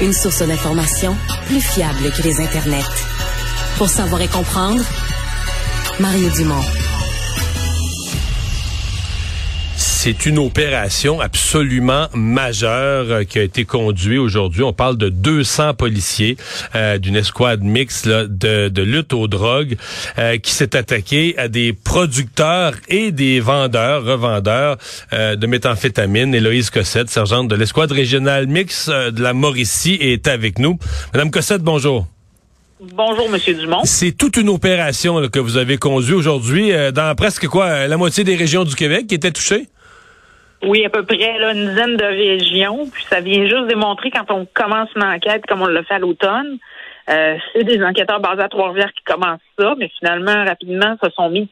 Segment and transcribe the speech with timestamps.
[0.00, 1.16] Une source d'information
[1.46, 2.82] plus fiable que les internets.
[3.78, 4.82] Pour savoir et comprendre,
[6.00, 6.83] Mario Dumont.
[10.04, 14.62] C'est une opération absolument majeure euh, qui a été conduite aujourd'hui.
[14.62, 16.36] On parle de 200 policiers
[16.74, 19.78] euh, d'une escouade mixte là, de, de, lutte aux drogues
[20.18, 24.76] euh, qui s'est attaqué à des producteurs et des vendeurs, revendeurs
[25.14, 26.34] euh, de méthamphétamine.
[26.34, 30.78] Héloïse Cossette, sergente de l'escouade régionale mixte euh, de la Mauricie, est avec nous.
[31.14, 32.06] Madame Cossette, bonjour.
[32.92, 33.80] Bonjour, Monsieur Dumont.
[33.84, 37.96] C'est toute une opération là, que vous avez conduite aujourd'hui euh, dans presque quoi la
[37.96, 39.68] moitié des régions du Québec qui étaient touchées?
[40.64, 42.88] Oui, à peu près là, une dizaine de régions.
[42.92, 45.98] Puis ça vient juste démontrer quand on commence une enquête, comme on l'a fait à
[45.98, 46.58] l'automne,
[47.10, 51.28] euh, c'est des enquêteurs basés à Trois-Rivières qui commencent ça, mais finalement, rapidement, se sont
[51.28, 51.48] mis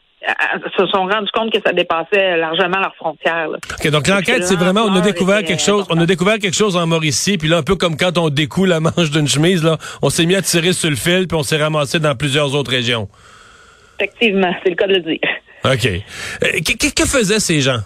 [0.79, 3.49] se sont rendus compte que ça dépassait largement leurs frontières.
[3.49, 3.59] Là.
[3.73, 6.77] OK, donc l'enquête, c'est vraiment, on a découvert quelque chose, on a découvert quelque chose
[6.77, 9.79] en Mauricie, puis là, un peu comme quand on découle la manche d'une chemise, là,
[10.01, 12.71] on s'est mis à tirer sur le fil, puis on s'est ramassé dans plusieurs autres
[12.71, 13.09] régions.
[13.99, 15.19] Effectivement, c'est le cas de le dire.
[15.65, 15.87] OK.
[15.87, 17.81] Euh, que, que faisaient ces gens?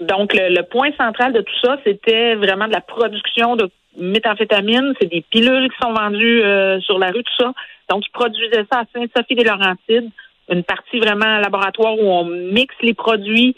[0.00, 4.92] Donc, le, le, point central de tout ça, c'était vraiment de la production de méthamphétamine.
[5.00, 7.52] C'est des pilules qui sont vendues euh, sur la rue, tout ça.
[7.90, 10.10] Donc, ils produisaient ça à Sainte-Sophie-des-Laurentides.
[10.48, 13.56] Une partie vraiment laboratoire où on mixe les produits.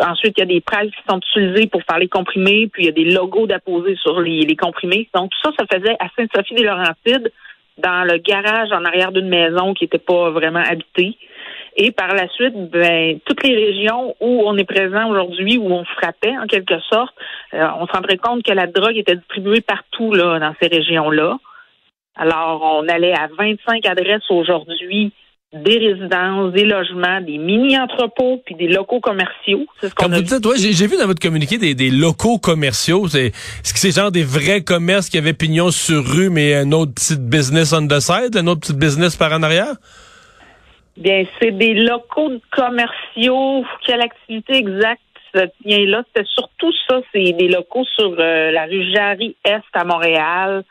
[0.00, 2.86] Ensuite, il y a des presses qui sont utilisées pour faire les comprimés, puis il
[2.86, 5.08] y a des logos d'apposer sur les, les comprimés.
[5.14, 7.30] Donc, tout ça, ça faisait à Sainte-Sophie-des-Laurentides,
[7.78, 11.16] dans le garage en arrière d'une maison qui n'était pas vraiment habitée.
[11.76, 15.84] Et par la suite, ben, toutes les régions où on est présent aujourd'hui, où on
[15.84, 17.14] frappait en quelque sorte,
[17.54, 21.38] euh, on se rendrait compte que la drogue était distribuée partout là, dans ces régions-là.
[22.16, 25.12] Alors, on allait à 25 adresses aujourd'hui
[25.52, 29.66] des résidences, des logements, des mini-entrepôts, puis des locaux commerciaux.
[29.80, 33.08] C'est ce Comme vous dites, ouais, j'ai vu dans votre communiqué des, des locaux commerciaux.
[33.08, 36.70] C'est, est-ce que c'est genre des vrais commerces qui avaient pignon sur rue, mais un
[36.70, 39.74] autre petit business on the side, un autre petit business par en arrière?
[41.00, 43.64] Bien, c'est des locaux commerciaux.
[43.86, 45.00] Quelle activité exacte
[45.32, 46.02] tient là?
[46.08, 50.62] C'était surtout ça, c'est des locaux sur euh, la rue Jarry-Est à Montréal.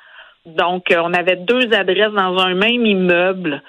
[0.45, 3.63] Donc, euh, on avait deux adresses dans un même immeuble.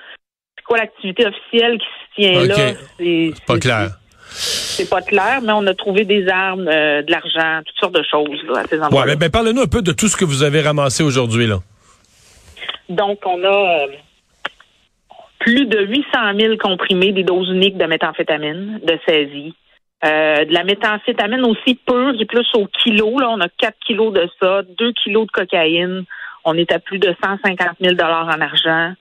[0.57, 2.55] C'est quoi l'activité officielle qui se tient là?
[2.99, 3.91] C'est pas clair.
[4.33, 8.05] C'est pas clair, mais on a trouvé des armes, euh, de l'argent, toutes sortes de
[8.09, 9.01] choses là, à ces endroits.
[9.01, 11.59] Ouais, mais ben, parlez-nous un peu de tout ce que vous avez ramassé aujourd'hui là.
[12.89, 13.87] Donc, on a
[15.41, 19.55] plus de 800 000 comprimés des doses uniques de méthamphétamine de saisie.
[20.05, 23.19] Euh, de la méthamphétamine aussi pure, du plus au kilo.
[23.19, 26.05] Là, on a 4 kilos de ça, 2 kilos de cocaïne.
[26.45, 28.93] On est à plus de 150 000 dollars en argent.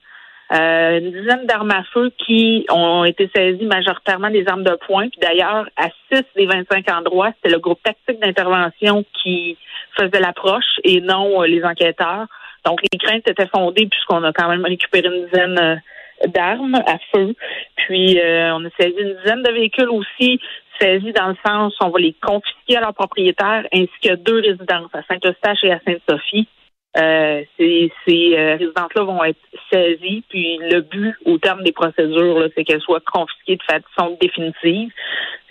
[0.52, 5.08] Euh, une dizaine d'armes à feu qui ont été saisies majoritairement des armes de poing.
[5.08, 9.56] Puis d'ailleurs, à 6 des 25 endroits, c'était le groupe tactique d'intervention qui
[9.96, 12.26] faisait l'approche et non euh, les enquêteurs.
[12.66, 15.76] Donc les craintes étaient fondées puisqu'on a quand même récupéré une dizaine euh,
[16.26, 17.34] d'armes à feu.
[17.76, 20.40] Puis euh, on a saisi une dizaine de véhicules aussi
[20.80, 24.90] saisis dans le sens on va les confisquer à leurs propriétaires ainsi que deux résidences
[24.94, 26.48] à Saint-Eustache et à Sainte-Sophie.
[26.96, 29.38] Euh, ces, ces euh, résidences-là vont être
[29.72, 34.90] saisies, puis le but, au terme des procédures, c'est qu'elles soient confisquées de façon définitive.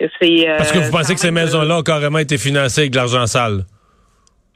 [0.02, 3.26] Euh, Parce que vous pensez que ces maisons-là ont carrément été financées avec de l'argent
[3.26, 3.64] sale?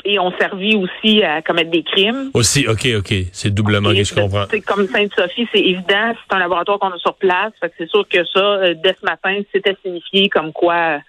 [0.04, 2.30] Et ont servi aussi à commettre des crimes.
[2.34, 3.14] Aussi, OK, OK.
[3.32, 4.44] C'est doublement que je comprends.
[4.50, 7.52] C'est comme Sainte-Sophie, c'est évident, c'est un laboratoire qu'on a sur place.
[7.60, 11.00] Fait que c'est sûr que ça, euh, dès ce matin, c'était signifié comme quoi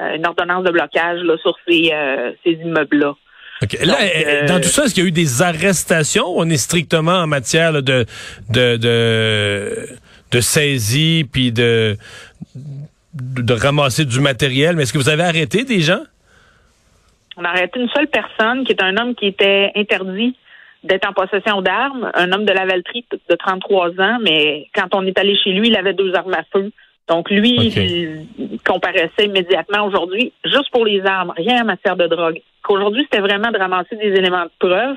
[0.00, 3.14] euh, une ordonnance de blocage là, sur ces, euh, ces immeubles-là.
[3.62, 3.76] OK.
[3.84, 3.94] Là,
[4.40, 6.24] Donc, dans tout ça, est-ce qu'il y a eu des arrestations?
[6.26, 8.06] On est strictement en matière là, de,
[8.48, 9.86] de, de,
[10.32, 11.98] de saisie puis de,
[13.14, 14.76] de ramasser du matériel?
[14.76, 16.00] Mais est-ce que vous avez arrêté des gens?
[17.40, 20.36] On a arrêté une seule personne qui est un homme qui était interdit
[20.84, 25.06] d'être en possession d'armes, un homme de la Valtrie de 33 ans, mais quand on
[25.06, 26.70] est allé chez lui, il avait deux armes à feu.
[27.08, 27.56] Donc, lui,
[28.38, 32.40] il comparaissait immédiatement aujourd'hui, juste pour les armes, rien en matière de drogue.
[32.62, 34.96] Qu'aujourd'hui, c'était vraiment de ramasser des éléments de preuve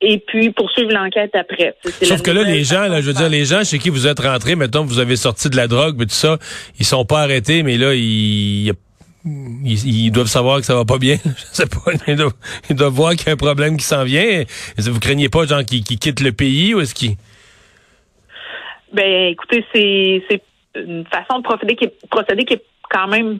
[0.00, 1.74] et puis poursuivre l'enquête après.
[2.02, 4.20] Sauf que là, les gens, là, je veux dire, les gens chez qui vous êtes
[4.20, 6.38] rentrés, mettons, vous avez sorti de la drogue, mais tout ça,
[6.78, 7.94] ils sont pas arrêtés, mais là,
[9.24, 11.16] ils, ils, doivent savoir que ça va pas bien.
[11.24, 11.92] Je sais pas.
[12.06, 14.44] Ils doivent, voir qu'il y a un problème qui s'en vient.
[14.78, 17.16] Vous craignez pas, gens qui, qui quittent le pays ou est-ce qu'ils...
[18.92, 20.42] Ben, écoutez, c'est
[20.76, 23.38] une façon de procéder qui est, procéder qui est quand même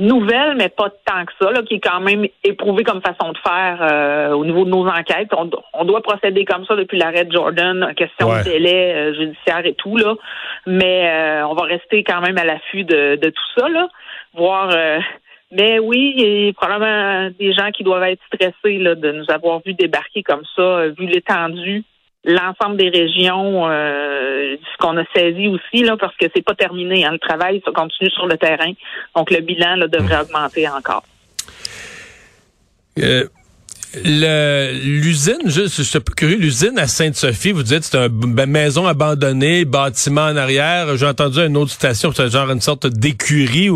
[0.00, 3.38] nouvelle, mais pas tant que ça, là, qui est quand même éprouvée comme façon de
[3.38, 5.28] faire euh, au niveau de nos enquêtes.
[5.74, 9.74] On, doit procéder comme ça depuis l'arrêt de Jordan, question de délai euh, judiciaire et
[9.74, 10.14] tout, là.
[10.66, 13.88] Mais euh, on va rester quand même à l'affût de, de, tout ça, là.
[14.34, 14.74] Voir
[15.52, 19.24] mais oui, il y a probablement des gens qui doivent être stressés là, de nous
[19.28, 21.82] avoir vu débarquer comme ça, vu l'étendue
[22.24, 27.04] l'ensemble des régions, euh, ce qu'on a saisi aussi, là, parce que c'est pas terminé.
[27.04, 28.72] Hein, le travail ça continue sur le terrain.
[29.16, 30.22] Donc le bilan là, devrait mmh.
[30.22, 31.04] augmenter encore.
[32.98, 33.24] Euh,
[33.94, 40.26] L'usine, je, je suis curieux, l'usine à Sainte-Sophie, vous dites c'est une maison abandonnée, bâtiment
[40.26, 40.96] en arrière.
[40.96, 43.70] J'ai entendu une autre station, c'est genre une sorte d'écurie,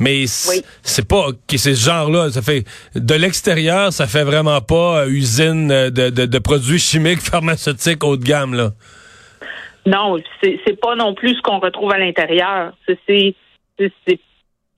[0.00, 2.30] mais c'est pas que c'est ce genre-là.
[2.30, 2.64] Ça fait
[2.96, 8.16] de l'extérieur, ça fait vraiment pas euh, usine de, de, de, produits chimiques pharmaceutiques haut
[8.16, 8.70] de gamme là.
[9.86, 12.72] Non, c'est pas non plus ce qu'on retrouve à l'intérieur.
[13.06, 13.34] C'est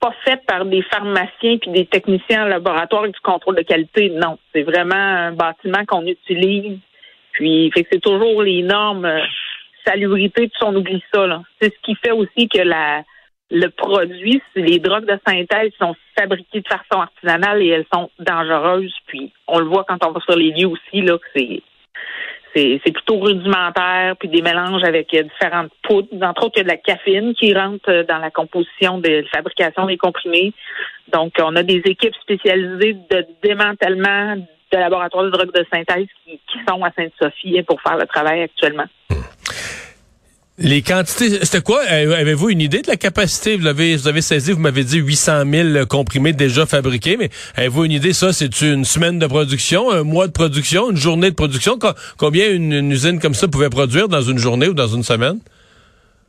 [0.05, 4.09] pas fait par des pharmaciens puis des techniciens en laboratoire et du contrôle de qualité.
[4.09, 6.77] Non, c'est vraiment un bâtiment qu'on utilise.
[7.31, 9.19] Puis, c'est toujours les normes euh,
[9.85, 11.41] salubrité, puis on oublie ça.
[11.59, 13.03] C'est ce qui fait aussi que la
[13.51, 18.95] le produit, les drogues de synthèse sont fabriquées de façon artisanale et elles sont dangereuses.
[19.05, 21.61] Puis on le voit quand on va sur les lieux aussi là que c'est
[22.55, 26.07] c'est plutôt rudimentaire, puis des mélanges avec euh, différentes poudres.
[26.21, 29.09] Entre autres, il y a de la caféine qui rentre euh, dans la composition de
[29.09, 30.53] la fabrication des comprimés.
[31.11, 36.39] Donc, on a des équipes spécialisées de démantèlement de laboratoires de drogue de synthèse qui,
[36.47, 38.85] qui sont à Sainte-Sophie pour faire le travail actuellement.
[40.57, 41.81] Les quantités, c'était quoi?
[41.91, 43.57] Euh, avez-vous une idée de la capacité?
[43.57, 47.83] Vous avez, vous avez saisi, vous m'avez dit 800 000 comprimés déjà fabriqués, mais avez-vous
[47.83, 51.35] une idée, ça, c'est une semaine de production, un mois de production, une journée de
[51.35, 51.73] production?
[52.17, 55.39] Combien une, usine comme ça pouvait produire dans une journée ou dans une semaine?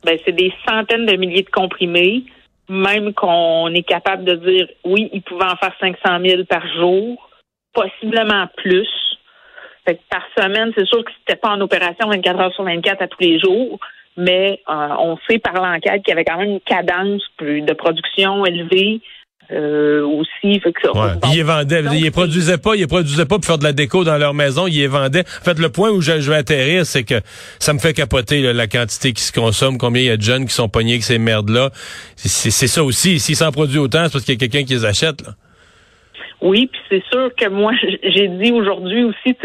[0.03, 2.25] Ben, c'est des centaines de milliers de comprimés,
[2.67, 7.29] même qu'on est capable de dire, oui, ils pouvaient en faire 500 000 par jour,
[7.73, 8.89] possiblement plus.
[9.85, 13.07] Fait par semaine, c'est sûr que c'était pas en opération 24 heures sur 24 à
[13.07, 13.79] tous les jours,
[14.17, 18.45] mais euh, on sait par l'enquête qu'il y avait quand même une cadence de production
[18.45, 19.01] élevée.
[19.49, 20.59] Euh, aussi.
[20.59, 20.89] Fait que,
[21.31, 23.71] ils les vendaient, ils les produisaient pas, ils les produisaient pas pour faire de la
[23.71, 25.23] déco dans leur maison, ils les vendaient.
[25.39, 27.21] En fait, le point où je, vais atterrir, c'est que
[27.57, 30.47] ça me fait capoter la quantité qui se consomme, combien il y a de jeunes
[30.47, 31.69] qui sont pognés avec ces merdes-là.
[32.17, 33.19] C'est ça aussi.
[33.19, 35.21] S'ils s'en produisent autant, c'est parce qu'il y a quelqu'un qui les achète.
[35.21, 35.31] Là.
[36.41, 37.71] Oui, puis c'est sûr que moi,
[38.03, 39.35] j'ai dit aujourd'hui aussi,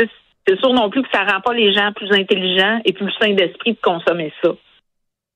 [0.47, 3.35] c'est sûr non plus que ça rend pas les gens plus intelligents et plus sains
[3.35, 4.50] d'esprit de consommer ça.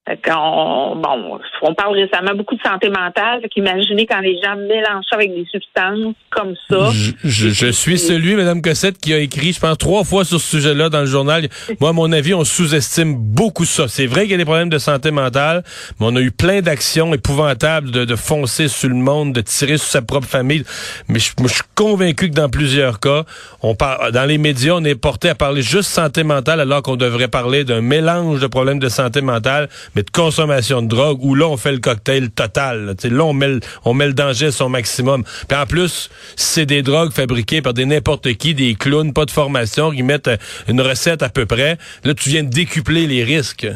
[0.09, 3.41] On, bon, on parle récemment beaucoup de santé mentale.
[3.57, 6.91] Imaginez quand les gens mélangent ça avec des substances comme ça.
[7.25, 10.59] Je, je, suis celui, Madame Cossette, qui a écrit, je pense, trois fois sur ce
[10.59, 11.49] sujet-là dans le journal.
[11.81, 13.89] Moi, à mon avis, on sous-estime beaucoup ça.
[13.89, 15.65] C'est vrai qu'il y a des problèmes de santé mentale,
[15.99, 19.79] mais on a eu plein d'actions épouvantables de, de, foncer sur le monde, de tirer
[19.79, 20.63] sur sa propre famille.
[21.09, 23.25] Mais je, je suis convaincu que dans plusieurs cas,
[23.63, 26.97] on parle, dans les médias, on est porté à parler juste santé mentale alors qu'on
[26.97, 31.35] devrait parler d'un mélange de problèmes de santé mentale mais de consommation de drogue, où
[31.35, 32.85] là, on fait le cocktail total.
[32.85, 35.25] Là, là on, met le, on met le danger à son maximum.
[35.49, 39.31] Puis en plus, c'est des drogues fabriquées par des n'importe qui, des clowns, pas de
[39.31, 40.37] formation, qui mettent euh,
[40.69, 41.79] une recette à peu près.
[42.05, 43.67] Là, tu viens de décupler les risques.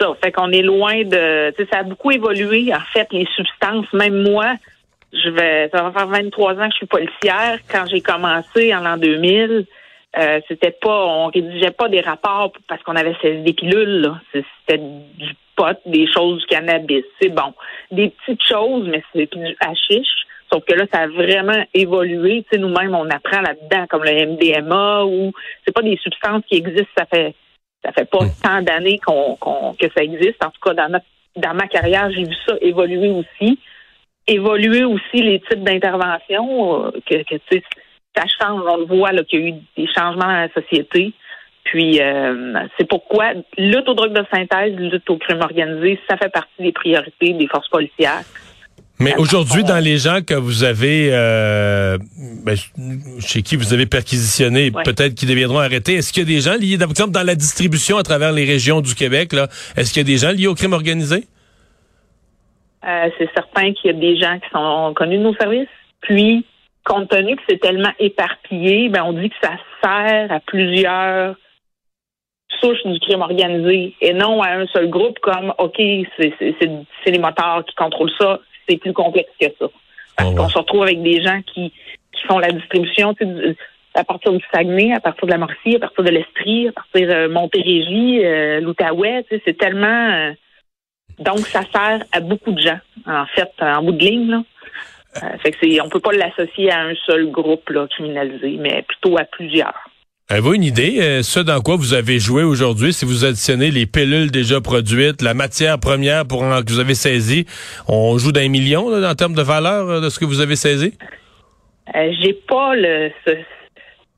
[0.00, 1.54] Ça, fait qu'on est loin de...
[1.70, 3.86] Ça a beaucoup évolué, en fait, les substances.
[3.92, 4.56] Même moi,
[5.12, 7.58] je vais, ça va faire 23 ans que je suis policière.
[7.70, 9.64] Quand j'ai commencé en l'an 2000,
[10.18, 14.12] euh, c'était pas, on rédigeait pas des rapports parce qu'on avait saisi des pilules.
[14.32, 17.04] C'était du pot, des choses du cannabis.
[17.20, 17.54] C'est bon,
[17.90, 20.26] des petites choses, mais c'est du hashish.
[20.52, 22.42] Sauf que là, ça a vraiment évolué.
[22.42, 25.32] Tu sais, nous-mêmes, on apprend là-dedans, comme le MDMA, ou
[25.64, 26.92] c'est pas des substances qui existent.
[26.98, 27.34] Ça fait,
[27.82, 28.30] ça fait pas hmm.
[28.42, 29.36] tant d'années qu'on,
[29.74, 30.44] que ça existe.
[30.44, 31.00] En tout cas, dans
[31.34, 33.58] dans ma carrière, j'ai vu ça évoluer aussi.
[34.26, 37.62] Évoluer aussi les types d'intervention euh, que, que tu sais
[38.16, 38.62] ça change.
[38.66, 41.12] On le voit qu'il y a eu des changements dans la société.
[41.64, 46.28] Puis euh, c'est pourquoi lutte aux drogues de synthèse, lutte au crime organisé, ça fait
[46.28, 48.24] partie des priorités des forces policières.
[48.98, 51.98] Mais aujourd'hui, dans les gens que vous avez, euh,
[52.44, 52.56] ben,
[53.18, 56.54] chez qui vous avez perquisitionné, peut-être qu'ils deviendront arrêtés, est-ce qu'il y a des gens
[56.54, 60.02] liés, par exemple, dans la distribution à travers les régions du Québec, là, est-ce qu'il
[60.02, 61.24] y a des gens liés au crime organisé?
[62.86, 65.68] Euh, c'est certain qu'il y a des gens qui sont connus de nos services.
[66.02, 66.44] Puis,
[66.84, 71.36] compte tenu que c'est tellement éparpillé, ben on dit que ça sert à plusieurs
[72.60, 76.34] souches du crime organisé et non à un seul groupe comme OK, c'est
[77.06, 78.40] les motards qui contrôlent ça.
[78.68, 79.66] C'est plus complexe que ça.
[80.16, 81.72] Parce oh, qu'on se retrouve avec des gens qui,
[82.12, 83.14] qui font la distribution
[83.94, 87.08] à partir du Saguenay, à partir de la Mauricie, à partir de l'Estrie, à partir
[87.08, 89.24] de Montérégie, euh, l'Outaouais.
[89.44, 90.10] C'est tellement...
[90.10, 90.32] Euh,
[91.18, 94.30] donc, ça sert à beaucoup de gens, en fait, en bout de ligne.
[94.30, 94.42] Là.
[95.16, 98.82] Euh, fait que c'est, on peut pas l'associer à un seul groupe là, criminalisé, mais
[98.82, 99.74] plutôt à plusieurs.
[100.32, 103.84] Avez-vous une idée, euh, ce dans quoi vous avez joué aujourd'hui, si vous additionnez les
[103.84, 107.44] pilules déjà produites, la matière première pour que vous avez saisi,
[107.86, 110.56] on joue d'un million là, en termes de valeur euh, de ce que vous avez
[110.56, 110.94] saisi?
[111.94, 113.10] Euh, j'ai pas le,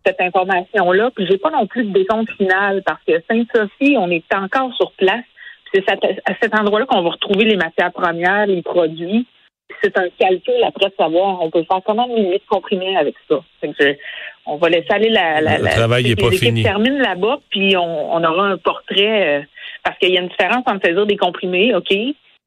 [0.07, 4.23] cette information-là, puis j'ai pas non plus de décompte final parce que Sainte-Sophie, on est
[4.33, 5.25] encore sur place.
[5.75, 9.27] C'est à cet endroit-là qu'on va retrouver les matières premières, les produits
[9.83, 13.37] c'est un calcul après de savoir on peut faire comment de milliers comprimés avec ça.
[14.47, 16.63] on va laisser aller la, la, le travail n'est pas fini.
[16.63, 19.43] termine là-bas, puis on, aura un portrait euh,
[19.83, 21.95] parce qu'il y a une différence entre saisir des comprimés, ok,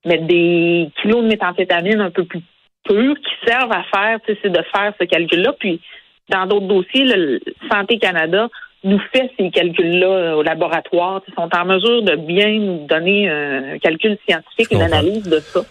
[0.05, 2.41] mais des kilos de méthamphétamine un peu plus
[2.83, 5.53] purs qui servent à faire, c'est de faire ce calcul-là.
[5.59, 5.81] Puis
[6.29, 7.39] dans d'autres dossiers, le
[7.71, 8.47] Santé Canada
[8.83, 11.21] nous fait ces calculs-là euh, au laboratoire.
[11.27, 15.61] Ils sont en mesure de bien nous donner un calcul scientifique, une analyse de ça.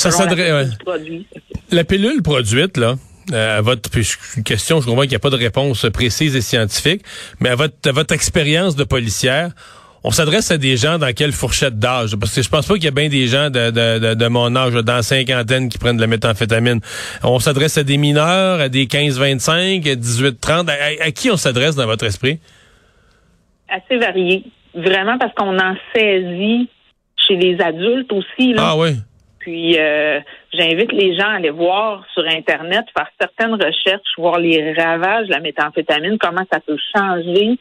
[0.00, 0.70] Ça s'adresse.
[1.70, 2.96] La pilule produite, là,
[3.32, 3.90] euh, à votre
[4.42, 7.02] question, je comprends qu'il n'y a pas de réponse précise et scientifique,
[7.38, 9.50] mais à votre, votre expérience de policière,
[10.02, 12.16] on s'adresse à des gens dans quelle fourchette d'âge?
[12.16, 14.56] Parce que je pense pas qu'il y a bien des gens de, de, de, mon
[14.56, 16.80] âge, dans la cinquantaine, qui prennent de la méthamphétamine.
[17.22, 20.70] On s'adresse à des mineurs, à des 15-25, à 18-30.
[21.02, 22.38] À, qui on s'adresse dans votre esprit?
[23.68, 24.44] Assez varié.
[24.74, 26.70] Vraiment parce qu'on en saisit
[27.28, 28.54] chez les adultes aussi.
[28.54, 28.70] Là.
[28.70, 28.96] Ah oui.
[29.40, 30.20] Puis euh,
[30.52, 35.32] j'invite les gens à aller voir sur Internet, faire certaines recherches, voir les ravages de
[35.32, 37.58] la méthamphétamine, comment ça peut changer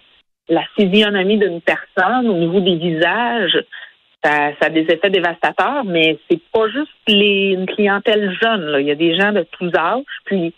[0.49, 3.63] la physionomie d'une personne au niveau des visages.
[4.23, 8.65] Ça, ça a des effets dévastateurs, mais c'est pas juste les, une clientèle jeune.
[8.65, 8.81] Là.
[8.81, 10.03] Il y a des gens de tous âges.
[10.25, 10.53] Puis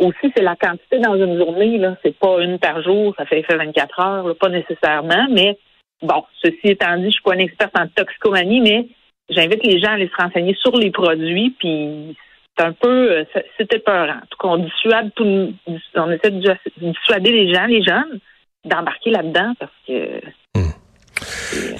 [0.00, 1.78] aussi, c'est la quantité dans une journée.
[1.78, 1.96] Là.
[2.02, 5.26] C'est pas une par jour, ça fait effet 24 heures, pas nécessairement.
[5.30, 5.56] Mais
[6.02, 8.88] bon, ceci étant dit, je suis pas une experte en toxicomanie, mais
[9.28, 12.16] j'invite les gens à aller se renseigner sur les produits, puis
[12.56, 13.24] c'est un peu, euh,
[13.58, 14.16] c'était peurant.
[14.16, 15.52] En tout cas, on dissuade tout,
[15.96, 18.20] on essaie de dissuader les gens, les jeunes,
[18.64, 20.20] d'embarquer là-dedans parce que.
[20.56, 20.70] Hmm.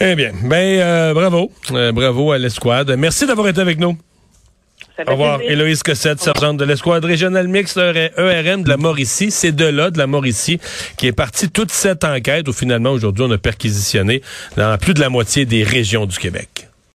[0.01, 2.95] Eh bien, ben euh, bravo, euh, bravo à l'escouade.
[2.97, 3.97] Merci d'avoir été avec nous.
[5.07, 5.41] Au revoir.
[5.41, 9.33] Héloïse Cossette, sergente de l'escouade régionale mixte ERM de la Mauricie.
[9.33, 10.61] C'est de là, de la Mauricie,
[10.97, 14.23] qui est partie toute cette enquête où finalement, aujourd'hui, on a perquisitionné
[14.57, 16.69] dans plus de la moitié des régions du Québec.